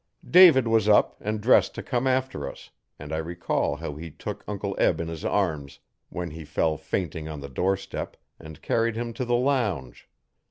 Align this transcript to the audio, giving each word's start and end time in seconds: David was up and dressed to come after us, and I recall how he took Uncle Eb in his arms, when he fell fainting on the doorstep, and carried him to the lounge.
David 0.27 0.67
was 0.67 0.89
up 0.89 1.15
and 1.21 1.39
dressed 1.39 1.75
to 1.75 1.83
come 1.83 2.07
after 2.07 2.49
us, 2.49 2.71
and 2.97 3.13
I 3.13 3.17
recall 3.17 3.75
how 3.75 3.93
he 3.97 4.09
took 4.09 4.43
Uncle 4.47 4.75
Eb 4.79 4.99
in 4.99 5.07
his 5.09 5.23
arms, 5.23 5.77
when 6.09 6.31
he 6.31 6.43
fell 6.43 6.75
fainting 6.75 7.27
on 7.29 7.39
the 7.39 7.47
doorstep, 7.49 8.17
and 8.39 8.63
carried 8.63 8.95
him 8.95 9.13
to 9.13 9.25
the 9.25 9.35
lounge. 9.35 10.09